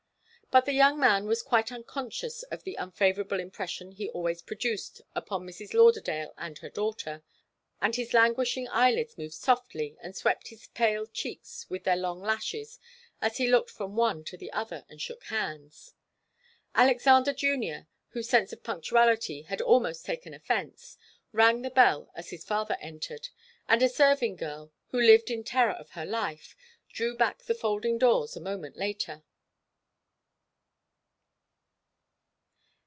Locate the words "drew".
26.89-27.15